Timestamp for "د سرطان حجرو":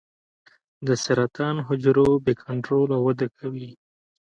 0.85-2.09